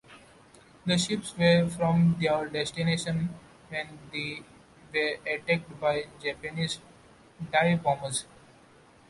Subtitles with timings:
[0.83, 3.29] The ships were from their destination
[3.69, 4.41] when they
[4.91, 6.79] were attacked by Japanese
[7.51, 8.25] dive-bombers.